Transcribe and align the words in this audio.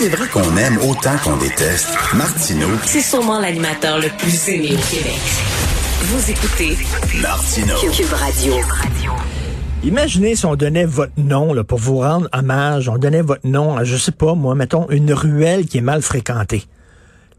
c'est 0.00 0.08
vrai 0.08 0.28
qu'on 0.28 0.56
aime 0.56 0.78
autant 0.78 1.18
qu'on 1.22 1.36
déteste, 1.36 1.90
Martineau, 2.14 2.68
C'est 2.86 3.02
sûrement 3.02 3.38
l'animateur 3.38 3.98
le 3.98 4.08
plus 4.16 4.48
aimé 4.48 4.70
au 4.72 4.90
Québec. 4.90 5.20
Vous 6.04 6.30
écoutez 6.30 6.78
Martineau. 7.20 7.76
Cube 7.92 8.10
Radio. 8.10 8.54
Imaginez 9.84 10.36
si 10.36 10.46
on 10.46 10.56
donnait 10.56 10.86
votre 10.86 11.12
nom 11.18 11.52
là, 11.52 11.64
pour 11.64 11.78
vous 11.78 11.98
rendre 11.98 12.30
hommage, 12.32 12.88
on 12.88 12.96
donnait 12.96 13.20
votre 13.20 13.46
nom 13.46 13.76
à, 13.76 13.84
je 13.84 13.98
sais 13.98 14.12
pas, 14.12 14.32
moi, 14.34 14.54
mettons, 14.54 14.88
une 14.88 15.12
ruelle 15.12 15.66
qui 15.66 15.76
est 15.76 15.82
mal 15.82 16.00
fréquentée. 16.00 16.64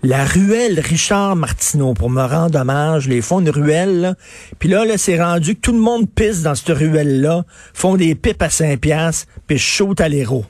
La 0.04 0.24
ruelle 0.24 0.80
Richard 0.80 1.36
Martineau, 1.36 1.96
pour 1.96 2.12
me 2.12 2.24
rendre 2.24 2.60
hommage, 2.60 3.08
les 3.08 3.24
fonds 3.24 3.42
de 3.42 3.50
ruelle, 3.50 4.02
là. 4.02 4.16
puis 4.60 4.70
là, 4.70 4.86
là, 4.86 5.00
c'est 5.00 5.20
rendu 5.20 5.56
que 5.56 5.62
tout 5.62 5.74
le 5.74 5.80
monde 5.80 6.08
pisse 6.08 6.44
dans 6.44 6.54
cette 6.54 6.78
ruelle-là, 6.78 7.44
font 7.74 7.96
des 7.96 8.14
pipes 8.14 8.44
à 8.44 8.52
5 8.52 8.80
piastres, 8.80 9.26
puis 9.48 9.58
chaud 9.58 9.96
à 9.98 10.08
l'héros. 10.08 10.46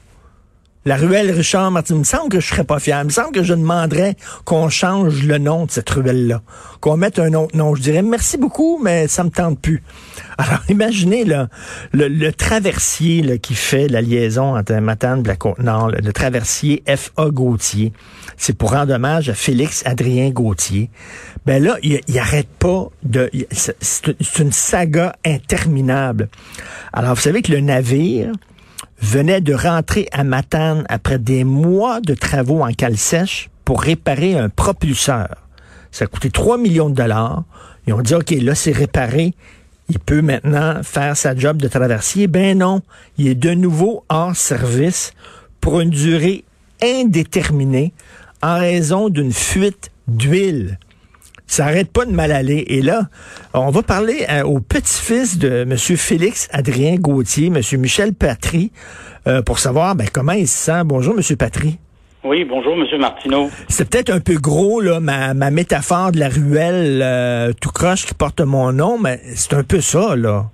La 0.83 0.95
ruelle 0.95 1.29
Richard 1.29 1.69
Martin. 1.69 1.93
Il 1.93 1.99
me 1.99 2.03
semble 2.03 2.29
que 2.29 2.39
je 2.39 2.47
serais 2.47 2.63
pas 2.63 2.79
fier. 2.79 2.99
Il 3.01 3.05
me 3.05 3.11
semble 3.11 3.33
que 3.33 3.43
je 3.43 3.53
demanderais 3.53 4.15
qu'on 4.45 4.67
change 4.69 5.23
le 5.23 5.37
nom 5.37 5.67
de 5.67 5.71
cette 5.71 5.89
ruelle-là. 5.91 6.41
Qu'on 6.79 6.97
mette 6.97 7.19
un 7.19 7.33
autre 7.33 7.55
nom. 7.55 7.75
Je 7.75 7.83
dirais 7.83 8.01
merci 8.01 8.37
beaucoup, 8.37 8.79
mais 8.81 9.07
ça 9.07 9.23
me 9.23 9.29
tente 9.29 9.59
plus. 9.59 9.83
Alors, 10.39 10.61
imaginez 10.69 11.23
le, 11.23 11.47
le 11.93 12.31
traversier 12.31 13.37
qui 13.37 13.53
fait 13.53 13.87
la 13.89 14.01
liaison 14.01 14.57
entre 14.57 14.73
Matane 14.73 15.23
et 15.23 16.01
le 16.01 16.11
traversier 16.13 16.83
F.A. 16.87 17.29
Gauthier. 17.29 17.93
C'est 18.35 18.57
pour 18.57 18.71
rendre 18.71 18.95
hommage 18.95 19.29
à 19.29 19.35
Félix 19.35 19.83
Adrien 19.85 20.31
Gauthier. 20.31 20.89
Ben 21.45 21.63
là, 21.63 21.77
il, 21.83 22.01
il 22.07 22.17
arrête 22.17 22.49
pas 22.57 22.87
de... 23.03 23.29
C'est 23.51 24.39
une 24.39 24.51
saga 24.51 25.13
interminable. 25.23 26.29
Alors, 26.91 27.13
vous 27.13 27.21
savez 27.21 27.43
que 27.43 27.51
le 27.51 27.59
navire 27.59 28.31
venait 29.01 29.41
de 29.41 29.53
rentrer 29.53 30.07
à 30.11 30.23
Matane 30.23 30.85
après 30.89 31.19
des 31.19 31.43
mois 31.43 32.01
de 32.01 32.13
travaux 32.13 32.63
en 32.63 32.71
cale 32.71 32.97
sèche 32.97 33.49
pour 33.65 33.81
réparer 33.81 34.37
un 34.37 34.49
propulseur. 34.49 35.35
Ça 35.91 36.05
a 36.05 36.07
coûté 36.07 36.29
3 36.29 36.57
millions 36.57 36.89
de 36.89 36.95
dollars. 36.95 37.43
Ils 37.87 37.93
ont 37.93 38.01
dit, 38.01 38.15
OK, 38.15 38.31
là, 38.31 38.55
c'est 38.55 38.71
réparé. 38.71 39.33
Il 39.89 39.99
peut 39.99 40.21
maintenant 40.21 40.81
faire 40.83 41.17
sa 41.17 41.35
job 41.35 41.57
de 41.57 41.67
traversier. 41.67 42.27
Ben 42.27 42.57
non, 42.57 42.81
il 43.17 43.27
est 43.27 43.35
de 43.35 43.53
nouveau 43.53 44.05
hors 44.07 44.35
service 44.35 45.13
pour 45.59 45.81
une 45.81 45.89
durée 45.89 46.45
indéterminée 46.81 47.93
en 48.41 48.57
raison 48.57 49.09
d'une 49.09 49.33
fuite 49.33 49.91
d'huile. 50.07 50.79
Ça 51.51 51.65
arrête 51.65 51.91
pas 51.91 52.05
de 52.05 52.13
mal 52.13 52.31
aller. 52.31 52.63
Et 52.67 52.81
là, 52.81 53.01
on 53.53 53.71
va 53.71 53.83
parler 53.83 54.25
euh, 54.29 54.43
au 54.43 54.61
petit-fils 54.61 55.37
de 55.37 55.63
M. 55.63 55.75
Félix 55.75 56.47
Adrien 56.53 56.95
Gauthier, 56.95 57.47
M. 57.47 57.59
Michel 57.77 58.13
Patry, 58.13 58.71
euh, 59.27 59.41
pour 59.41 59.59
savoir 59.59 59.95
ben, 59.97 60.07
comment 60.13 60.31
il 60.31 60.47
se 60.47 60.71
sent. 60.71 60.83
Bonjour, 60.85 61.13
M. 61.17 61.35
Patry. 61.35 61.77
Oui, 62.23 62.45
bonjour, 62.45 62.77
Monsieur 62.77 62.97
Martineau. 62.99 63.49
C'est 63.67 63.89
peut-être 63.89 64.11
un 64.11 64.21
peu 64.21 64.35
gros, 64.35 64.79
là, 64.79 65.01
ma, 65.01 65.33
ma 65.33 65.51
métaphore 65.51 66.13
de 66.13 66.19
la 66.19 66.29
ruelle 66.29 67.01
euh, 67.03 67.51
tout 67.59 67.71
croche 67.71 68.05
qui 68.05 68.13
porte 68.13 68.39
mon 68.39 68.71
nom, 68.71 68.97
mais 68.97 69.19
c'est 69.35 69.53
un 69.53 69.63
peu 69.63 69.81
ça, 69.81 70.15
là. 70.15 70.45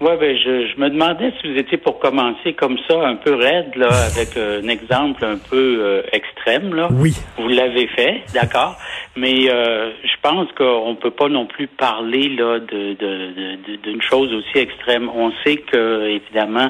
Oui, 0.00 0.10
ben, 0.20 0.36
je, 0.36 0.66
je 0.74 0.80
me 0.80 0.90
demandais 0.90 1.32
si 1.40 1.50
vous 1.50 1.58
étiez 1.58 1.78
pour 1.78 1.98
commencer 2.00 2.52
comme 2.52 2.76
ça, 2.86 3.06
un 3.06 3.14
peu 3.16 3.34
raide, 3.34 3.74
là, 3.76 3.88
avec 4.12 4.36
euh, 4.36 4.60
un 4.62 4.68
exemple 4.68 5.24
un 5.24 5.38
peu 5.38 5.78
euh, 5.80 6.02
extrême, 6.12 6.74
là. 6.74 6.88
Oui. 6.90 7.14
Vous 7.38 7.48
l'avez 7.48 7.86
fait, 7.86 8.22
d'accord. 8.34 8.76
Mais 9.16 9.48
euh, 9.48 9.92
je 10.02 10.14
pense 10.22 10.50
qu'on 10.52 10.96
peut 11.00 11.10
pas 11.12 11.28
non 11.28 11.46
plus 11.46 11.68
parler 11.68 12.28
là 12.30 12.58
de 12.58 12.94
de- 12.94 13.56
de- 13.66 13.76
d'une 13.76 14.02
chose 14.02 14.32
aussi 14.34 14.58
extrême. 14.58 15.08
On 15.14 15.30
sait 15.44 15.56
que 15.56 16.08
évidemment 16.08 16.68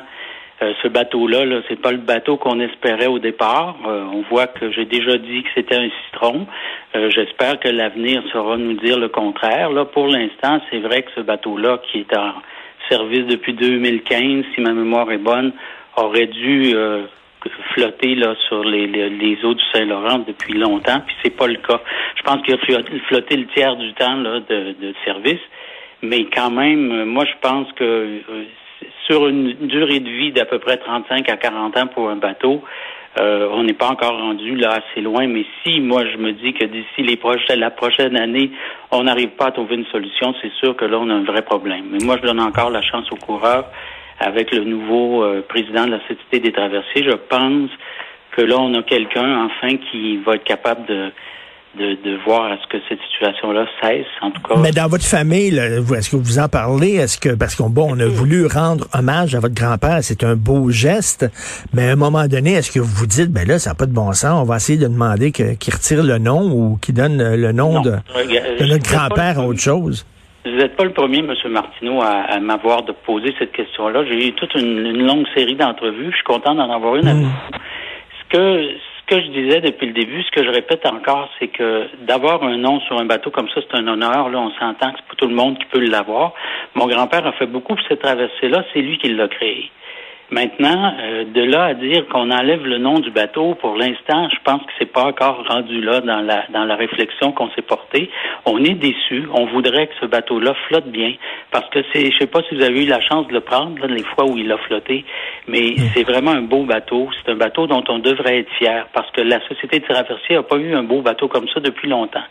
euh, 0.62 0.72
ce 0.82 0.88
bateau-là, 0.88 1.44
là, 1.44 1.62
c'est 1.68 1.80
pas 1.80 1.90
le 1.90 1.98
bateau 1.98 2.36
qu'on 2.36 2.60
espérait 2.60 3.08
au 3.08 3.18
départ. 3.18 3.74
Euh, 3.88 4.04
on 4.12 4.22
voit 4.30 4.46
que 4.46 4.70
j'ai 4.70 4.84
déjà 4.84 5.18
dit 5.18 5.42
que 5.42 5.48
c'était 5.54 5.74
un 5.76 5.88
citron. 6.06 6.46
Euh, 6.94 7.10
J'espère 7.10 7.58
que 7.58 7.68
l'avenir 7.68 8.22
saura 8.30 8.56
nous 8.56 8.74
dire 8.74 8.98
le 8.98 9.08
contraire. 9.08 9.70
Là, 9.72 9.84
pour 9.84 10.06
l'instant, 10.06 10.60
c'est 10.70 10.78
vrai 10.78 11.02
que 11.02 11.10
ce 11.16 11.22
bateau-là, 11.22 11.78
qui 11.90 12.00
est 12.00 12.16
en 12.16 12.34
service 12.88 13.26
depuis 13.26 13.52
2015, 13.54 14.44
si 14.54 14.60
ma 14.60 14.72
mémoire 14.72 15.10
est 15.10 15.18
bonne, 15.18 15.52
aurait 15.96 16.28
dû 16.28 16.72
flotter 17.74 18.14
là 18.14 18.34
sur 18.48 18.64
les, 18.64 18.86
les, 18.86 19.10
les 19.10 19.44
eaux 19.44 19.54
du 19.54 19.64
Saint-Laurent 19.72 20.24
depuis 20.26 20.54
longtemps, 20.54 21.00
puis 21.06 21.14
c'est 21.22 21.36
pas 21.36 21.46
le 21.46 21.56
cas. 21.56 21.80
Je 22.16 22.22
pense 22.22 22.42
qu'il 22.42 22.54
a 22.54 22.58
flotté, 22.58 23.36
le 23.36 23.46
tiers 23.48 23.76
du 23.76 23.92
temps 23.94 24.16
là, 24.16 24.40
de, 24.40 24.74
de 24.80 24.94
service, 25.04 25.40
mais 26.02 26.26
quand 26.26 26.50
même, 26.50 27.04
moi 27.04 27.24
je 27.24 27.38
pense 27.40 27.70
que 27.72 27.84
euh, 27.84 28.44
sur 29.06 29.26
une 29.28 29.54
durée 29.66 30.00
de 30.00 30.08
vie 30.08 30.32
d'à 30.32 30.44
peu 30.44 30.58
près 30.58 30.76
35 30.76 31.28
à 31.28 31.36
40 31.36 31.76
ans 31.76 31.86
pour 31.88 32.08
un 32.08 32.16
bateau, 32.16 32.62
euh, 33.20 33.48
on 33.52 33.62
n'est 33.62 33.74
pas 33.74 33.88
encore 33.88 34.18
rendu 34.18 34.56
là 34.56 34.80
assez 34.80 35.00
loin, 35.00 35.26
mais 35.28 35.44
si 35.62 35.80
moi 35.80 36.04
je 36.04 36.16
me 36.16 36.32
dis 36.32 36.52
que 36.52 36.64
d'ici 36.64 37.02
les 37.02 37.16
prochaines, 37.16 37.60
la 37.60 37.70
prochaine 37.70 38.16
année, 38.16 38.50
on 38.90 39.04
n'arrive 39.04 39.30
pas 39.30 39.46
à 39.46 39.52
trouver 39.52 39.76
une 39.76 39.86
solution, 39.86 40.34
c'est 40.42 40.52
sûr 40.54 40.74
que 40.74 40.84
là 40.84 40.98
on 40.98 41.08
a 41.10 41.14
un 41.14 41.22
vrai 41.22 41.42
problème. 41.42 41.84
Mais 41.92 41.98
moi 42.04 42.16
je 42.20 42.26
donne 42.26 42.40
encore 42.40 42.70
la 42.70 42.82
chance 42.82 43.10
aux 43.12 43.16
coureurs 43.16 43.66
avec 44.20 44.52
le 44.52 44.64
nouveau 44.64 45.22
euh, 45.24 45.42
président 45.48 45.86
de 45.86 45.92
la 45.92 46.00
Société 46.02 46.40
des 46.40 46.52
traversiers. 46.52 47.04
Je 47.04 47.16
pense 47.28 47.70
que 48.36 48.42
là 48.42 48.56
on 48.58 48.74
a 48.74 48.82
quelqu'un 48.82 49.46
enfin 49.46 49.76
qui 49.90 50.18
va 50.18 50.34
être 50.36 50.44
capable 50.44 50.86
de 50.86 51.10
de, 51.76 51.96
de 52.08 52.16
voir 52.24 52.52
à 52.52 52.56
ce 52.62 52.68
que 52.68 52.76
cette 52.88 53.00
situation-là 53.10 53.66
cesse, 53.82 54.06
en 54.22 54.30
tout 54.30 54.40
cas. 54.42 54.54
Mais 54.58 54.70
dans 54.70 54.86
votre 54.86 55.04
famille, 55.04 55.58
est-ce 55.58 56.08
que 56.08 56.14
vous 56.14 56.38
en 56.38 56.48
parlez? 56.48 56.94
Est-ce 56.94 57.18
que 57.18 57.30
parce 57.30 57.56
qu'on 57.56 57.68
bon, 57.68 57.88
on 57.96 57.98
a 57.98 58.06
voulu 58.06 58.46
rendre 58.46 58.86
hommage 58.94 59.34
à 59.34 59.40
votre 59.40 59.56
grand-père, 59.56 59.98
c'est 60.02 60.22
un 60.22 60.36
beau 60.36 60.70
geste, 60.70 61.28
mais 61.72 61.88
à 61.88 61.92
un 61.94 61.96
moment 61.96 62.28
donné, 62.28 62.52
est-ce 62.52 62.70
que 62.70 62.78
vous 62.78 62.94
vous 62.94 63.06
dites, 63.08 63.32
ben 63.32 63.44
là, 63.48 63.58
ça 63.58 63.70
n'a 63.70 63.74
pas 63.74 63.86
de 63.86 63.92
bon 63.92 64.12
sens, 64.12 64.40
on 64.40 64.44
va 64.44 64.54
essayer 64.56 64.78
de 64.78 64.86
demander 64.86 65.32
qu'il 65.32 65.74
retire 65.74 66.04
le 66.04 66.18
nom 66.18 66.48
ou 66.52 66.78
qu'il 66.80 66.94
donne 66.94 67.34
le 67.34 67.50
nom 67.50 67.72
Non. 67.72 67.80
de, 67.82 67.90
de 67.90 68.66
notre 68.66 68.88
grand-père 68.88 69.40
à 69.40 69.42
autre 69.44 69.58
chose? 69.60 70.06
Vous 70.44 70.50
n'êtes 70.50 70.76
pas 70.76 70.84
le 70.84 70.92
premier, 70.92 71.20
M. 71.20 71.34
Martineau, 71.46 72.02
à, 72.02 72.10
à 72.28 72.38
m'avoir 72.38 72.82
de 72.82 72.92
poser 72.92 73.34
cette 73.38 73.52
question-là. 73.52 74.04
J'ai 74.04 74.28
eu 74.28 74.32
toute 74.32 74.54
une, 74.54 74.86
une 74.86 75.06
longue 75.06 75.26
série 75.34 75.54
d'entrevues. 75.54 76.10
Je 76.10 76.16
suis 76.16 76.24
content 76.24 76.54
d'en 76.54 76.70
avoir 76.70 76.96
une 76.96 77.08
avec 77.08 77.22
vous. 77.22 77.58
Ce 78.20 78.36
que, 78.36 78.68
ce 78.68 79.14
que 79.14 79.22
je 79.22 79.28
disais 79.28 79.60
depuis 79.62 79.86
le 79.86 79.94
début, 79.94 80.22
ce 80.22 80.30
que 80.30 80.44
je 80.44 80.50
répète 80.50 80.84
encore, 80.84 81.30
c'est 81.38 81.48
que 81.48 81.86
d'avoir 82.06 82.42
un 82.42 82.58
nom 82.58 82.80
sur 82.80 83.00
un 83.00 83.06
bateau 83.06 83.30
comme 83.30 83.48
ça, 83.54 83.62
c'est 83.62 83.76
un 83.78 83.88
honneur. 83.88 84.28
Là, 84.28 84.38
on 84.38 84.50
s'entend 84.58 84.92
que 84.92 84.98
c'est 84.98 85.08
pas 85.08 85.14
tout 85.16 85.28
le 85.28 85.34
monde 85.34 85.58
qui 85.58 85.64
peut 85.66 85.80
l'avoir. 85.80 86.34
Mon 86.74 86.88
grand-père 86.88 87.26
a 87.26 87.32
fait 87.32 87.46
beaucoup 87.46 87.74
pour 87.74 87.86
cette 87.88 88.02
traversée-là. 88.02 88.64
C'est 88.74 88.82
lui 88.82 88.98
qui 88.98 89.08
l'a 89.14 89.28
créée. 89.28 89.70
Maintenant, 90.30 90.94
euh, 90.98 91.24
de 91.24 91.42
là 91.42 91.64
à 91.64 91.74
dire 91.74 92.08
qu'on 92.08 92.30
enlève 92.30 92.64
le 92.64 92.78
nom 92.78 92.98
du 92.98 93.10
bateau, 93.10 93.54
pour 93.56 93.76
l'instant, 93.76 94.28
je 94.30 94.38
pense 94.42 94.62
que 94.62 94.72
c'est 94.78 94.90
pas 94.90 95.04
encore 95.04 95.44
rendu 95.48 95.82
là 95.82 96.00
dans 96.00 96.20
la 96.22 96.44
dans 96.48 96.64
la 96.64 96.76
réflexion 96.76 97.32
qu'on 97.32 97.50
s'est 97.50 97.62
portée. 97.62 98.10
On 98.46 98.64
est 98.64 98.74
déçu. 98.74 99.28
On 99.32 99.44
voudrait 99.46 99.86
que 99.86 99.94
ce 100.00 100.06
bateau-là 100.06 100.54
flotte 100.66 100.86
bien, 100.86 101.12
parce 101.50 101.68
que 101.68 101.80
c'est, 101.92 102.10
je 102.10 102.18
sais 102.18 102.26
pas 102.26 102.40
si 102.48 102.54
vous 102.54 102.62
avez 102.62 102.84
eu 102.84 102.88
la 102.88 103.00
chance 103.02 103.28
de 103.28 103.34
le 103.34 103.40
prendre 103.40 103.78
là, 103.80 103.86
les 103.86 104.02
fois 104.02 104.24
où 104.24 104.36
il 104.38 104.50
a 104.50 104.56
flotté, 104.58 105.04
mais 105.46 105.76
c'est 105.94 106.04
vraiment 106.04 106.30
un 106.30 106.42
beau 106.42 106.64
bateau. 106.64 107.08
C'est 107.18 107.30
un 107.30 107.36
bateau 107.36 107.66
dont 107.66 107.84
on 107.88 107.98
devrait 107.98 108.38
être 108.40 108.52
fier, 108.58 108.86
parce 108.94 109.10
que 109.10 109.20
la 109.20 109.40
société 109.46 109.80
de 109.80 109.84
traversier 109.84 110.36
a 110.36 110.42
pas 110.42 110.56
eu 110.56 110.74
un 110.74 110.84
beau 110.84 111.02
bateau 111.02 111.28
comme 111.28 111.48
ça 111.48 111.60
depuis 111.60 111.88
longtemps. 111.88 112.24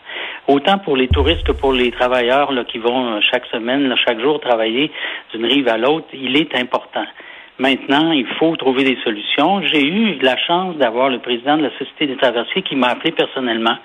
Autant 0.48 0.78
pour 0.78 0.96
les 0.96 1.08
touristes 1.08 1.46
que 1.46 1.52
pour 1.52 1.72
les 1.72 1.90
travailleurs 1.92 2.52
là, 2.52 2.64
qui 2.64 2.78
vont 2.78 3.14
euh, 3.14 3.20
chaque 3.32 3.46
semaine, 3.46 3.88
là, 3.88 3.94
chaque 4.06 4.20
jour 4.20 4.40
travailler 4.40 4.90
d'une 5.32 5.46
rive 5.46 5.68
à 5.68 5.78
l'autre, 5.78 6.08
il 6.12 6.36
est 6.36 6.54
important. 6.56 7.04
Maintenant, 7.58 8.10
il 8.10 8.26
faut 8.38 8.56
trouver 8.56 8.82
des 8.82 8.98
solutions. 9.04 9.62
J'ai 9.62 9.84
eu 9.86 10.18
la 10.20 10.36
chance 10.36 10.76
d'avoir 10.76 11.08
le 11.08 11.20
président 11.20 11.56
de 11.56 11.62
la 11.62 11.70
Société 11.78 12.06
des 12.08 12.16
traversiers 12.16 12.62
qui 12.62 12.74
m'a 12.74 12.88
appelé 12.88 13.12
personnellement, 13.12 13.76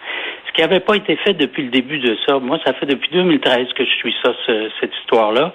ce 0.48 0.54
qui 0.54 0.62
n'avait 0.62 0.80
pas 0.80 0.96
été 0.96 1.16
fait 1.18 1.34
depuis 1.34 1.64
le 1.64 1.70
début 1.70 2.00
de 2.00 2.18
ça. 2.28 2.40
Moi, 2.40 2.58
ça 2.66 2.74
fait 2.74 2.88
depuis 2.88 3.10
2013 3.12 3.68
que 3.76 3.86
je 3.86 3.92
suis 3.92 4.16
ça, 4.24 4.34
ce- 4.48 4.70
cette 4.82 4.92
histoire-là. 5.02 5.54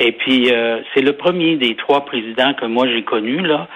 Et 0.00 0.10
puis, 0.10 0.50
euh, 0.52 0.80
c'est 0.92 1.02
le 1.02 1.12
premier 1.12 1.54
des 1.54 1.76
trois 1.76 2.04
présidents 2.04 2.52
que 2.54 2.66
moi 2.66 2.88
j'ai 2.88 3.02
connus, 3.04 3.42
là, 3.46 3.68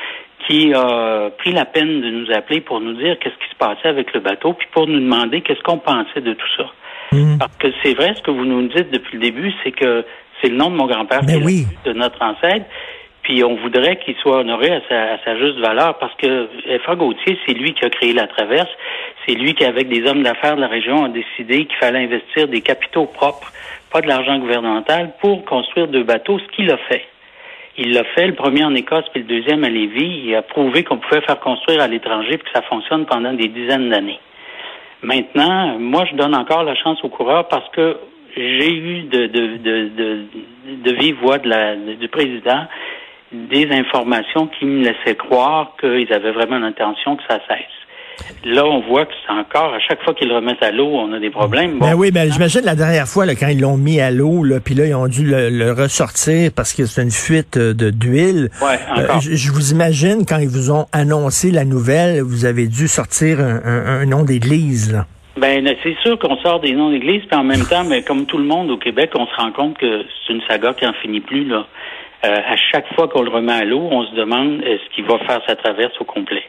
qui 0.49 0.75
a 0.75 1.31
pris 1.39 1.53
la 1.53 1.65
peine 1.65 2.01
de 2.01 2.11
nous 2.11 2.27
appeler 2.33 2.61
pour 2.61 2.81
nous 2.81 2.95
dire 2.95 3.17
qu'est-ce 3.21 3.35
qui 3.37 3.51
se 3.51 3.57
passait 3.57 3.89
avec 3.89 4.13
le 4.15 4.21
bateau, 4.21 4.53
puis 4.55 4.67
pour 4.73 4.89
nous 4.89 4.99
demander 4.99 5.43
qu'est-ce 5.43 5.63
qu'on 5.63 5.79
pensait 5.79 6.21
de 6.21 6.33
tout 6.33 6.49
ça. 6.57 6.67
Mhm. 7.13 7.39
Parce 7.39 7.57
que 7.59 7.69
c'est 7.85 7.95
vrai, 7.95 8.15
ce 8.17 8.23
que 8.23 8.33
vous 8.33 8.45
nous 8.45 8.63
dites 8.67 8.91
depuis 8.91 9.15
le 9.19 9.23
début, 9.23 9.53
c'est 9.63 9.71
que 9.71 10.05
c'est 10.43 10.49
le 10.51 10.57
nom 10.57 10.71
de 10.71 10.77
mon 10.77 10.87
grand-père 10.87 11.21
est 11.29 11.43
oui. 11.43 11.65
de 11.85 11.93
notre 11.93 12.21
ancêtre. 12.21 12.67
Puis 13.27 13.43
on 13.43 13.57
voudrait 13.57 13.97
qu'il 13.97 14.15
soit 14.19 14.37
honoré 14.37 14.71
à 14.71 14.81
sa, 14.89 15.15
à 15.15 15.19
sa 15.25 15.37
juste 15.37 15.59
valeur 15.59 15.99
parce 15.99 16.15
que 16.15 16.47
F.A. 16.85 16.95
Gauthier, 16.95 17.37
c'est 17.45 17.55
lui 17.55 17.75
qui 17.75 17.85
a 17.85 17.91
créé 17.91 18.13
la 18.13 18.29
traverse. 18.29 18.71
C'est 19.27 19.35
lui 19.35 19.53
qui, 19.55 19.65
avec 19.65 19.89
des 19.89 20.09
hommes 20.09 20.23
d'affaires 20.23 20.55
de 20.55 20.61
la 20.61 20.69
région, 20.69 21.05
a 21.05 21.09
décidé 21.09 21.65
qu'il 21.65 21.75
fallait 21.75 22.05
investir 22.05 22.47
des 22.47 22.61
capitaux 22.61 23.07
propres, 23.07 23.51
pas 23.91 24.01
de 24.01 24.07
l'argent 24.07 24.39
gouvernemental, 24.39 25.11
pour 25.21 25.45
construire 25.45 25.89
deux 25.89 26.05
bateaux, 26.05 26.39
ce 26.39 26.47
qu'il 26.55 26.71
a 26.71 26.77
fait. 26.77 27.05
Il 27.77 27.95
l'a 27.95 28.05
fait, 28.15 28.29
le 28.29 28.35
premier 28.35 28.65
en 28.65 28.77
Écosse 28.77 29.07
puis 29.13 29.23
le 29.23 29.27
deuxième 29.27 29.65
à 29.65 29.71
Lévis. 29.71 30.23
Il 30.27 30.35
a 30.37 30.43
prouvé 30.43 30.85
qu'on 30.85 30.99
pouvait 30.99 31.21
faire 31.23 31.41
construire 31.41 31.81
à 31.81 31.89
l'étranger 31.89 32.39
puis 32.39 32.45
que 32.45 32.57
ça 32.57 32.63
fonctionne 32.63 33.07
pendant 33.07 33.33
des 33.33 33.49
dizaines 33.49 33.91
d'années. 33.91 34.21
Maintenant, 35.03 35.81
moi, 35.81 36.05
je 36.09 36.15
donne 36.15 36.37
encore 36.37 36.63
la 36.63 36.77
chance 36.77 37.03
aux 37.03 37.09
coureurs 37.09 37.49
parce 37.49 37.69
que 37.71 37.97
j'ai 38.37 38.73
eu 38.73 39.03
de, 39.03 39.27
de, 39.27 39.57
de, 39.57 39.89
de, 39.89 40.25
de 40.85 40.93
vive 40.93 41.17
voix 41.21 41.39
de 41.39 41.49
la, 41.49 41.75
du 41.75 42.07
président 42.07 42.67
des 43.33 43.69
informations 43.71 44.47
qui 44.47 44.65
me 44.65 44.85
laissaient 44.85 45.17
croire 45.17 45.73
qu'ils 45.81 46.13
avaient 46.13 46.33
vraiment 46.33 46.59
l'intention 46.59 47.17
que 47.17 47.23
ça 47.29 47.39
cesse. 47.49 47.77
Là, 48.45 48.65
on 48.65 48.81
voit 48.81 49.05
que 49.05 49.13
c'est 49.27 49.33
encore, 49.33 49.75
à 49.75 49.81
chaque 49.81 50.03
fois 50.03 50.15
qu'ils 50.15 50.29
le 50.29 50.37
remettent 50.37 50.63
à 50.63 50.71
l'eau, 50.71 50.89
on 50.89 51.13
a 51.13 51.19
des 51.19 51.31
problèmes. 51.31 51.79
ben 51.79 51.95
oui, 51.95 52.11
ben 52.11 52.33
j'imagine 52.33 52.63
la 52.65 52.75
dernière 52.75 53.07
fois, 53.07 53.27
là, 53.27 53.35
quand 53.35 53.49
ils 53.49 53.61
l'ont 53.61 53.77
mis 53.77 54.01
à 54.01 54.11
l'eau, 54.11 54.43
là, 54.43 54.59
puis 54.59 54.75
là, 54.75 54.87
ils 54.87 54.95
ont 54.95 55.09
dû 55.09 55.27
le, 55.27 55.73
ressortir 55.73 56.51
parce 56.55 56.73
que 56.73 56.87
c'est 56.87 57.03
une 57.03 57.11
fuite 57.11 57.59
euh, 57.59 57.75
de 57.75 57.91
d'huile. 57.91 58.49
Ouais, 58.63 58.79
euh, 58.97 59.21
je, 59.21 59.53
vous 59.53 59.73
imagine, 59.73 60.25
quand 60.27 60.39
ils 60.39 60.49
vous 60.49 60.71
ont 60.71 60.87
annoncé 60.93 61.51
la 61.51 61.65
nouvelle, 61.65 62.23
vous 62.23 62.47
avez 62.47 62.69
dû 62.69 62.89
sortir 62.89 63.41
un, 63.41 63.61
un 63.65 64.07
nom 64.07 64.23
d'église. 64.23 65.05
Ben, 65.37 65.69
c'est 65.83 65.97
sûr 66.03 66.19
qu'on 66.19 66.37
sort 66.39 66.61
des 66.61 66.73
noms 66.73 66.91
d'église, 66.91 67.23
puis 67.27 67.39
en 67.39 67.45
même 67.45 67.67
temps, 67.67 67.85
mais 67.85 68.03
comme 68.03 68.25
tout 68.25 68.39
le 68.39 68.45
monde 68.45 68.71
au 68.71 68.79
Québec, 68.79 69.11
on 69.15 69.27
se 69.27 69.35
rend 69.37 69.53
compte 69.53 69.77
que 69.77 70.03
c'est 70.27 70.33
une 70.33 70.41
saga 70.49 70.73
qui 70.73 70.87
en 70.87 70.95
finit 70.95 71.21
plus, 71.21 71.45
là. 71.45 71.67
Euh, 72.25 72.41
à 72.47 72.57
chaque 72.57 72.93
fois 72.95 73.09
qu'on 73.09 73.23
le 73.23 73.31
remet 73.31 73.53
à 73.53 73.65
l'eau, 73.65 73.89
on 73.91 74.05
se 74.07 74.15
demande 74.15 74.63
est-ce 74.63 74.89
qu'il 74.95 75.05
va 75.05 75.19
faire 75.19 75.41
sa 75.47 75.57
traverse 75.57 75.93
au 76.01 76.05
complet. 76.05 76.45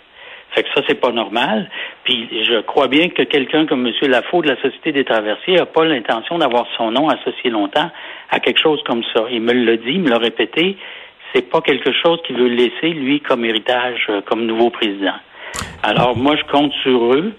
Fait 0.51 0.63
que 0.63 0.69
ça, 0.73 0.81
c'est 0.87 0.99
pas 0.99 1.11
normal. 1.11 1.69
Puis 2.03 2.27
je 2.45 2.61
crois 2.61 2.87
bien 2.87 3.09
que 3.09 3.23
quelqu'un 3.23 3.65
comme 3.65 3.85
M. 3.85 3.93
Lafaux 4.09 4.41
de 4.41 4.47
la 4.47 4.55
Société 4.61 4.91
des 4.91 5.03
traversiers 5.03 5.55
n'a 5.55 5.65
pas 5.65 5.85
l'intention 5.85 6.37
d'avoir 6.37 6.65
son 6.77 6.91
nom 6.91 7.09
associé 7.09 7.49
longtemps 7.49 7.91
à 8.31 8.39
quelque 8.39 8.59
chose 8.61 8.81
comme 8.85 9.03
ça. 9.13 9.25
Il 9.29 9.41
me 9.41 9.53
l'a 9.53 9.77
dit, 9.77 9.91
il 9.91 10.01
me 10.01 10.09
l'a 10.09 10.17
répété. 10.17 10.77
C'est 11.33 11.49
pas 11.49 11.61
quelque 11.61 11.91
chose 11.91 12.19
qu'il 12.25 12.37
veut 12.37 12.47
laisser, 12.47 12.89
lui, 12.89 13.19
comme 13.19 13.43
héritage, 13.43 14.07
euh, 14.09 14.21
comme 14.21 14.45
nouveau 14.45 14.69
président. 14.69 15.15
Alors, 15.83 16.15
moi, 16.15 16.35
je 16.37 16.43
compte 16.51 16.71
sur 16.81 17.13
eux 17.13 17.33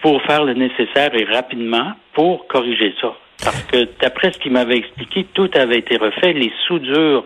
pour 0.00 0.22
faire 0.22 0.44
le 0.44 0.54
nécessaire 0.54 1.14
et 1.14 1.24
rapidement 1.24 1.92
pour 2.14 2.46
corriger 2.46 2.94
ça. 3.00 3.14
Parce 3.50 3.62
que 3.64 3.88
d'après 3.98 4.30
ce 4.30 4.38
qu'il 4.38 4.52
m'avait 4.52 4.76
expliqué, 4.76 5.24
tout 5.32 5.50
avait 5.54 5.78
été 5.78 5.96
refait. 5.96 6.34
Les 6.34 6.52
soudures 6.66 7.24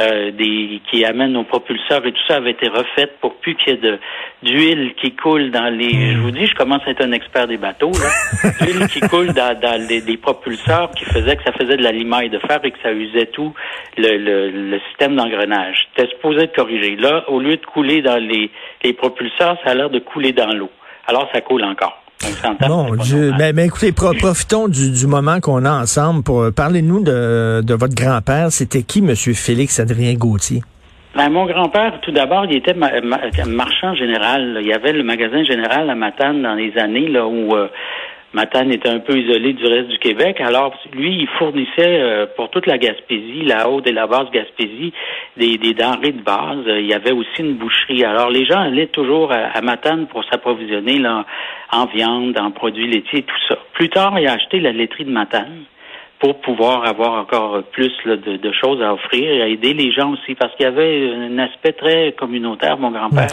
euh, 0.00 0.30
des, 0.30 0.82
qui 0.90 1.02
amènent 1.02 1.32
nos 1.32 1.44
propulseurs 1.44 2.04
et 2.04 2.12
tout 2.12 2.20
ça 2.28 2.36
avait 2.36 2.50
été 2.50 2.68
refait 2.68 3.10
pour 3.22 3.36
plus 3.36 3.54
qu'il 3.56 3.72
y 3.72 3.76
ait 3.76 3.98
d'huile 4.42 4.92
qui 5.00 5.14
coule 5.14 5.50
dans 5.50 5.74
les. 5.74 6.12
Je 6.12 6.18
vous 6.18 6.30
dis, 6.30 6.46
je 6.46 6.54
commence 6.54 6.82
à 6.86 6.90
être 6.90 7.00
un 7.02 7.12
expert 7.12 7.46
des 7.46 7.56
bateaux. 7.56 7.92
L'huile 8.60 8.86
qui 8.92 9.00
coule 9.00 9.32
dans, 9.32 9.58
dans 9.58 9.80
les, 9.88 10.02
des 10.02 10.18
propulseurs 10.18 10.90
qui 10.90 11.06
faisait 11.06 11.36
que 11.36 11.42
ça 11.42 11.52
faisait 11.52 11.78
de 11.78 11.82
la 11.82 11.92
limaille 11.92 12.28
de 12.28 12.38
fer 12.38 12.60
et 12.62 12.70
que 12.70 12.78
ça 12.82 12.92
usait 12.92 13.26
tout 13.26 13.54
le, 13.96 14.18
le, 14.18 14.50
le 14.50 14.80
système 14.90 15.16
d'engrenage. 15.16 15.88
C'était 15.96 16.10
supposé 16.10 16.42
être 16.42 16.54
corrigé. 16.54 16.96
Là, 16.96 17.24
au 17.28 17.40
lieu 17.40 17.56
de 17.56 17.64
couler 17.64 18.02
dans 18.02 18.18
les, 18.18 18.50
les 18.84 18.92
propulseurs, 18.92 19.56
ça 19.64 19.70
a 19.70 19.74
l'air 19.74 19.88
de 19.88 20.00
couler 20.00 20.32
dans 20.32 20.52
l'eau. 20.52 20.70
Alors, 21.06 21.30
ça 21.32 21.40
coule 21.40 21.64
encore. 21.64 22.01
Bon 22.68 22.94
Dieu. 22.96 23.32
Mais, 23.38 23.52
mais, 23.52 23.66
écoutez, 23.66 23.92
profitons 23.92 24.68
du, 24.68 24.90
du 24.90 25.06
moment 25.06 25.40
qu'on 25.40 25.64
a 25.64 25.72
ensemble 25.72 26.22
pour 26.22 26.52
parler 26.52 26.82
nous 26.82 27.02
de, 27.02 27.62
de 27.62 27.74
votre 27.74 27.94
grand-père. 27.94 28.50
C'était 28.50 28.82
qui, 28.82 29.02
Monsieur 29.02 29.34
Félix 29.34 29.80
Adrien 29.80 30.14
Gauthier? 30.14 30.62
Ben, 31.14 31.28
mon 31.28 31.44
grand-père, 31.44 32.00
tout 32.00 32.10
d'abord, 32.10 32.46
il 32.46 32.56
était 32.56 32.74
marchand 32.74 33.94
général. 33.94 34.58
Il 34.60 34.66
y 34.66 34.72
avait 34.72 34.92
le 34.92 35.02
magasin 35.02 35.44
général 35.44 35.90
à 35.90 35.94
Matane 35.94 36.42
dans 36.42 36.54
les 36.54 36.72
années 36.78 37.08
là 37.08 37.26
où 37.26 37.54
euh, 37.54 37.68
Matane 38.34 38.72
était 38.72 38.88
un 38.88 39.00
peu 39.00 39.18
isolé 39.18 39.52
du 39.52 39.66
reste 39.66 39.88
du 39.88 39.98
Québec. 39.98 40.40
Alors, 40.40 40.74
lui, 40.94 41.20
il 41.20 41.28
fournissait 41.38 42.00
euh, 42.00 42.26
pour 42.34 42.50
toute 42.50 42.66
la 42.66 42.78
Gaspésie, 42.78 43.42
la 43.44 43.68
haute 43.68 43.86
et 43.86 43.92
la 43.92 44.06
basse 44.06 44.30
Gaspésie, 44.32 44.92
des, 45.36 45.58
des 45.58 45.74
denrées 45.74 46.12
de 46.12 46.22
base. 46.22 46.64
Il 46.66 46.86
y 46.86 46.94
avait 46.94 47.12
aussi 47.12 47.40
une 47.40 47.54
boucherie. 47.54 48.04
Alors, 48.04 48.30
les 48.30 48.46
gens 48.46 48.60
allaient 48.60 48.86
toujours 48.86 49.32
à, 49.32 49.60
Matane 49.60 50.06
pour 50.06 50.24
s'approvisionner 50.24 50.98
là, 50.98 51.26
en 51.70 51.86
viande, 51.86 52.38
en 52.38 52.50
produits 52.50 52.88
laitiers, 52.88 53.22
tout 53.22 53.42
ça. 53.48 53.58
Plus 53.74 53.90
tard, 53.90 54.18
il 54.18 54.26
a 54.26 54.32
acheté 54.32 54.60
la 54.60 54.72
laiterie 54.72 55.04
de 55.04 55.10
Matane 55.10 55.64
pour 56.18 56.40
pouvoir 56.40 56.86
avoir 56.86 57.20
encore 57.20 57.62
plus 57.72 57.92
de, 58.06 58.36
de, 58.36 58.52
choses 58.52 58.80
à 58.80 58.94
offrir 58.94 59.28
et 59.28 59.42
à 59.42 59.48
aider 59.48 59.74
les 59.74 59.92
gens 59.92 60.12
aussi, 60.12 60.34
parce 60.36 60.54
qu'il 60.54 60.64
y 60.64 60.68
avait 60.68 61.12
un 61.12 61.38
aspect 61.38 61.72
très 61.72 62.12
communautaire, 62.12 62.78
mon 62.78 62.92
grand-père 62.92 63.26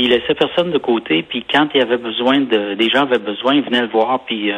il 0.00 0.10
laissait 0.10 0.34
personne 0.34 0.70
de 0.70 0.78
côté. 0.78 1.22
Puis 1.22 1.44
quand 1.50 1.68
il 1.74 1.80
avait 1.80 1.98
besoin 1.98 2.40
de, 2.40 2.74
des 2.74 2.88
gens 2.88 3.02
avaient 3.02 3.18
besoin, 3.18 3.54
il 3.54 3.62
venait 3.62 3.82
le 3.82 3.88
voir. 3.88 4.20
Puis 4.26 4.50
euh, 4.50 4.56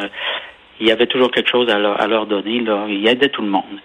il 0.79 0.87
y 0.87 0.91
avait 0.91 1.07
toujours 1.07 1.31
quelque 1.31 1.49
chose 1.49 1.69
à 1.69 1.79
leur, 1.79 1.99
à 2.01 2.07
leur 2.07 2.25
donner. 2.25 2.59
Là, 2.59 2.85
il 2.89 3.07
aidait 3.07 3.29
tout 3.29 3.41
le 3.41 3.49
monde. 3.49 3.79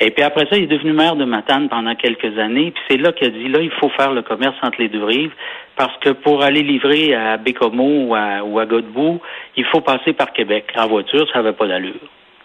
Et 0.00 0.10
puis 0.10 0.24
après 0.24 0.46
ça, 0.50 0.56
il 0.56 0.64
est 0.64 0.66
devenu 0.66 0.92
maire 0.92 1.14
de 1.14 1.24
Matane 1.24 1.68
pendant 1.68 1.94
quelques 1.94 2.36
années. 2.38 2.72
Puis 2.72 2.82
c'est 2.88 2.96
là 2.96 3.12
qu'il 3.12 3.28
a 3.28 3.30
dit 3.30 3.48
là, 3.48 3.60
il 3.60 3.70
faut 3.70 3.90
faire 3.90 4.12
le 4.12 4.22
commerce 4.22 4.56
entre 4.62 4.80
les 4.80 4.88
deux 4.88 5.04
rives 5.04 5.32
parce 5.76 5.96
que 5.98 6.10
pour 6.10 6.42
aller 6.42 6.62
livrer 6.62 7.14
à 7.14 7.36
Bécomo 7.36 8.06
ou 8.08 8.14
à, 8.14 8.42
ou 8.42 8.58
à 8.58 8.66
Godbout, 8.66 9.20
il 9.56 9.64
faut 9.66 9.80
passer 9.80 10.12
par 10.12 10.32
Québec. 10.32 10.72
En 10.76 10.88
voiture, 10.88 11.28
ça 11.32 11.42
n'avait 11.42 11.56
pas 11.56 11.68
d'allure. 11.68 11.94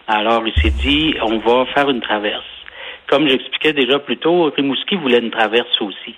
Alors 0.06 0.46
il 0.46 0.54
s'est 0.62 0.70
dit, 0.70 1.14
on 1.22 1.38
va 1.38 1.66
faire 1.66 1.90
une 1.90 2.00
traverse. 2.00 2.44
Comme 3.08 3.28
j'expliquais 3.28 3.72
déjà 3.72 3.98
plus 3.98 4.18
tôt, 4.18 4.52
Rimouski 4.56 4.94
voulait 4.94 5.18
une 5.18 5.32
traverse 5.32 5.80
aussi. 5.80 6.14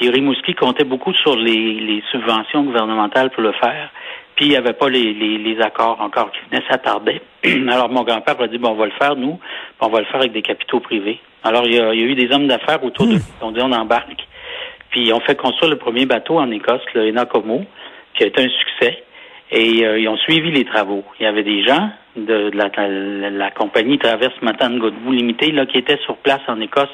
Puis 0.00 0.08
Rimouski 0.08 0.54
comptait 0.54 0.84
beaucoup 0.84 1.12
sur 1.12 1.36
les, 1.36 2.02
subventions 2.10 2.64
gouvernementales 2.64 3.28
pour 3.30 3.42
le 3.42 3.52
faire. 3.52 3.90
Puis 4.34 4.46
il 4.46 4.48
n'y 4.48 4.56
avait 4.56 4.72
pas 4.72 4.88
les, 4.88 5.56
accords 5.60 6.00
encore 6.00 6.32
qui 6.32 6.38
venaient, 6.50 6.64
ça 6.70 6.78
tardait. 6.78 7.20
Alors 7.44 7.90
mon 7.90 8.02
grand-père 8.02 8.40
a 8.40 8.48
dit, 8.48 8.56
bon, 8.56 8.70
on 8.70 8.76
va 8.76 8.86
le 8.86 8.92
faire, 8.92 9.14
nous, 9.14 9.38
on 9.78 9.88
va 9.88 9.98
le 9.98 10.06
faire 10.06 10.20
avec 10.20 10.32
des 10.32 10.40
capitaux 10.40 10.80
privés. 10.80 11.20
Alors 11.44 11.66
il 11.66 11.74
y 11.74 11.78
a, 11.78 11.92
eu 11.92 12.14
des 12.14 12.32
hommes 12.32 12.46
d'affaires 12.46 12.82
autour 12.82 13.08
de 13.08 13.12
nous. 13.12 13.18
Hmm. 13.18 13.42
On 13.42 13.50
dit, 13.52 13.60
on 13.62 13.72
embarque. 13.72 14.26
Puis 14.88 15.12
on 15.12 15.20
fait 15.20 15.36
construire 15.36 15.70
le 15.70 15.76
premier 15.76 16.06
bateau 16.06 16.38
en 16.38 16.50
Écosse, 16.50 16.80
le 16.94 17.10
Enacomo, 17.10 17.66
qui 18.14 18.24
a 18.24 18.28
été 18.28 18.42
un 18.42 18.48
succès. 18.48 19.04
Et 19.52 19.84
euh, 19.84 19.98
ils 19.98 20.08
ont 20.08 20.16
suivi 20.18 20.50
les 20.52 20.64
travaux. 20.64 21.04
Il 21.18 21.24
y 21.24 21.26
avait 21.26 21.42
des 21.42 21.64
gens 21.64 21.90
de, 22.16 22.50
la, 22.54 23.50
compagnie 23.50 23.98
Traverse 23.98 24.40
Matane 24.42 24.78
Godbout 24.78 25.12
Limité 25.12 25.50
là, 25.50 25.66
qui 25.66 25.78
étaient 25.78 25.98
sur 26.04 26.16
place 26.18 26.40
en 26.48 26.60
Écosse 26.60 26.90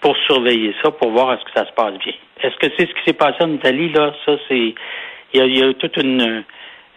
pour 0.00 0.16
surveiller 0.26 0.74
ça, 0.82 0.90
pour 0.90 1.10
voir 1.10 1.32
est-ce 1.34 1.44
que 1.44 1.52
ça 1.54 1.66
se 1.66 1.72
passe 1.72 1.94
bien. 1.98 2.14
Est-ce 2.42 2.56
que 2.56 2.72
c'est 2.76 2.88
ce 2.88 2.94
qui 2.94 3.04
s'est 3.06 3.12
passé 3.12 3.36
en 3.42 3.52
Italie, 3.52 3.92
là? 3.92 4.12
Ça, 4.26 4.32
c'est. 4.48 4.74
Il 5.32 5.56
y 5.56 5.62
a, 5.62 5.72
toute 5.74 5.96
une. 5.96 6.42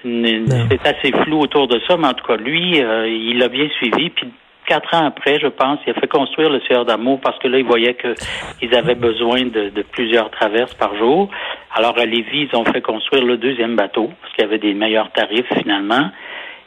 c'est 0.03 0.87
assez 0.87 1.11
flou 1.23 1.41
autour 1.41 1.67
de 1.67 1.79
ça, 1.87 1.97
mais 1.97 2.07
en 2.07 2.13
tout 2.13 2.25
cas, 2.25 2.37
lui, 2.37 2.81
euh, 2.81 3.07
il 3.07 3.37
l'a 3.37 3.49
bien 3.49 3.69
suivi. 3.77 4.09
Puis 4.09 4.27
quatre 4.65 4.93
ans 4.95 5.05
après, 5.05 5.39
je 5.39 5.47
pense, 5.47 5.79
il 5.85 5.91
a 5.91 5.93
fait 5.93 6.07
construire 6.07 6.49
le 6.49 6.59
Sieur 6.61 6.85
d'Amour 6.85 7.19
parce 7.21 7.37
que 7.39 7.47
là, 7.47 7.59
il 7.59 7.65
voyait 7.65 7.95
qu'ils 7.95 8.75
avaient 8.75 8.95
besoin 8.95 9.43
de, 9.43 9.71
plusieurs 9.91 10.29
traverses 10.31 10.73
par 10.75 10.95
jour. 10.97 11.29
Alors, 11.75 11.97
à 11.97 12.05
Lévis, 12.05 12.49
ils 12.51 12.55
ont 12.55 12.65
fait 12.65 12.81
construire 12.81 13.23
le 13.23 13.37
deuxième 13.37 13.75
bateau 13.75 14.11
parce 14.21 14.33
qu'il 14.33 14.43
y 14.43 14.47
avait 14.47 14.59
des 14.59 14.73
meilleurs 14.73 15.11
tarifs 15.11 15.51
finalement. 15.57 16.11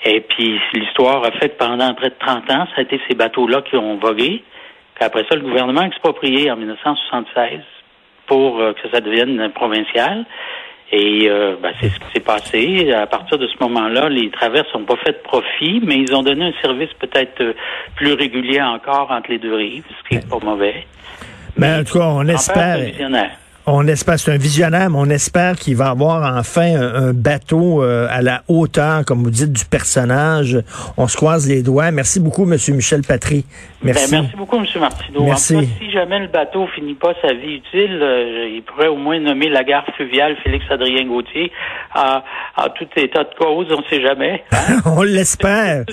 Et 0.05 0.21
puis, 0.21 0.61
l'histoire 0.75 1.25
a 1.25 1.31
fait 1.33 1.51
que 1.51 1.59
pendant 1.59 1.95
près 1.95 2.11
de 2.11 2.17
30 2.19 2.51
ans, 2.51 2.67
ça 2.67 2.79
a 2.79 2.83
été 2.83 3.01
ces 3.09 3.15
bateaux-là 3.15 3.63
qui 3.63 3.77
ont 3.77 3.97
vogué. 3.99 4.43
Puis 4.95 5.05
après 5.05 5.25
ça, 5.29 5.37
le 5.37 5.43
gouvernement 5.43 5.83
a 5.83 5.87
exproprié 5.87 6.51
en 6.51 6.57
1976 6.57 7.61
pour 8.27 8.61
euh, 8.61 8.73
que 8.73 8.89
ça 8.91 9.01
devienne 9.01 9.51
provincial. 9.55 10.25
Et 10.93 11.29
euh, 11.29 11.57
ben, 11.61 11.73
c'est 11.81 11.89
ce 11.89 11.99
qui 11.99 12.13
s'est 12.15 12.21
passé. 12.21 12.93
À 12.93 13.07
partir 13.07 13.39
de 13.39 13.47
ce 13.47 13.55
moment-là, 13.61 14.09
les 14.09 14.31
traverses 14.31 14.73
n'ont 14.75 14.85
pas 14.85 14.97
fait 14.97 15.13
de 15.13 15.23
profit, 15.23 15.81
mais 15.85 15.97
ils 15.97 16.15
ont 16.15 16.23
donné 16.23 16.47
un 16.47 16.63
service 16.63 16.93
peut-être 16.99 17.41
euh, 17.41 17.53
plus 17.97 18.13
régulier 18.13 18.63
encore 18.63 19.11
entre 19.11 19.31
les 19.31 19.39
deux 19.39 19.55
rives, 19.55 19.85
ce 19.89 20.09
qui 20.09 20.15
n'est 20.17 20.29
pas 20.29 20.45
mauvais. 20.45 20.87
Mais, 21.57 21.69
ben, 21.69 21.81
en 21.81 21.85
tout 21.85 21.99
cas, 21.99 22.07
on 22.07 22.27
espère. 22.29 22.79
On 23.69 23.89
espère, 23.89 24.17
c'est 24.17 24.31
un 24.31 24.37
visionnaire, 24.37 24.91
mais 24.91 24.97
on 24.97 25.11
espère 25.11 25.57
qu'il 25.57 25.75
va 25.75 25.89
avoir 25.89 26.37
enfin 26.37 26.77
un, 26.77 27.13
bateau 27.13 27.83
euh, 27.83 28.07
à 28.09 28.23
la 28.23 28.43
hauteur, 28.47 29.05
comme 29.05 29.25
vous 29.25 29.31
dites, 29.31 29.53
du 29.53 29.65
personnage. 29.65 30.63
On 30.97 31.09
se 31.09 31.17
croise 31.17 31.49
les 31.49 31.65
doigts. 31.65 31.91
Merci 31.91 32.21
beaucoup, 32.21 32.45
Monsieur 32.45 32.75
Michel 32.75 33.03
Patry. 33.03 33.45
Merci. 33.83 34.13
Ben, 34.13 34.21
merci 34.21 34.37
beaucoup, 34.37 34.61
Monsieur 34.61 34.79
Martineau. 34.79 35.25
Merci. 35.25 35.69
si 35.81 35.91
jamais 35.91 36.21
le 36.21 36.29
bateau 36.29 36.69
finit 36.77 36.95
pas 36.95 37.15
sa 37.21 37.33
vie 37.35 37.55
utile, 37.55 37.99
euh, 38.01 38.55
il 38.55 38.63
pourrait 38.63 38.87
au 38.87 38.97
moins 38.97 39.19
nommer 39.19 39.49
la 39.49 39.65
gare 39.65 39.85
fluviale 39.97 40.37
Félix-Adrien 40.45 41.05
Gauthier. 41.07 41.51
À, 41.93 42.23
tout 42.79 42.87
état 42.97 43.25
de 43.25 43.35
cause, 43.37 43.67
on 43.73 43.79
ne 43.79 43.87
sait 43.91 44.01
jamais. 44.01 44.45
Hein? 44.53 44.81
on 44.87 45.03
l'espère. 45.03 45.85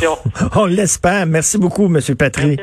on 0.56 0.64
l'espère. 0.64 1.26
Merci 1.26 1.58
beaucoup, 1.58 1.88
Monsieur 1.88 2.14
Patry. 2.14 2.56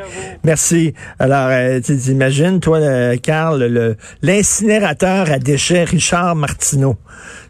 Merci, 0.44 0.96
Alors, 1.20 1.50
euh, 1.52 1.80
imagines, 2.08 2.60
toi, 2.60 2.80
Carl, 3.22 3.96
l'incident 4.24 4.55
incinérateur 4.56 5.30
à 5.32 5.38
déchets 5.38 5.84
Richard 5.84 6.36
Martineau. 6.36 6.98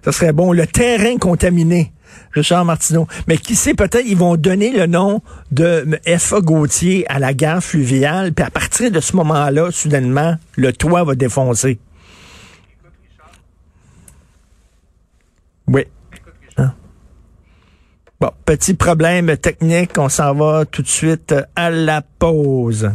Ce 0.04 0.12
serait 0.12 0.34
bon. 0.34 0.52
Le 0.54 0.66
terrain 0.66 1.18
contaminé. 1.18 1.92
Richard 2.32 2.66
Martineau. 2.66 3.08
Mais 3.28 3.38
qui 3.38 3.56
sait, 3.56 3.76
peut-être 3.76 4.06
ils 4.06 4.18
vont 4.18 4.38
donner 4.38 4.72
le 4.72 4.88
nom 4.88 5.22
de 5.52 5.88
F.A. 6.08 6.42
Gauthier 6.42 7.06
à 7.10 7.20
la 7.20 7.34
gare 7.34 7.62
fluviale, 7.62 8.34
puis 8.34 8.44
à 8.44 8.50
partir 8.50 8.90
de 8.90 9.00
ce 9.00 9.16
moment-là, 9.18 9.70
soudainement, 9.72 10.36
le 10.56 10.74
toit 10.74 11.04
va 11.04 11.14
défoncer. 11.14 11.80
Oui. 15.68 15.86
Hein? 16.58 16.74
Bon, 18.20 18.32
petit 18.46 18.74
problème 18.74 19.38
technique, 19.38 19.92
on 19.98 20.10
s'en 20.10 20.34
va 20.34 20.66
tout 20.66 20.82
de 20.82 20.88
suite 20.88 21.36
à 21.56 21.70
la 21.70 22.02
pause. 22.02 22.90